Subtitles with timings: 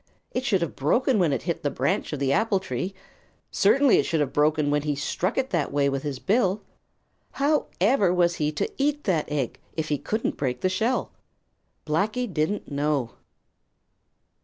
[0.31, 2.95] It should have broken when it hit the branch of the apple tree.
[3.51, 6.63] Certainly it should have broken when he struck it that way with his bill.
[7.33, 11.11] However was he to eat that egg, if he couldn't break the shell?
[11.85, 13.11] Blacky didn't know.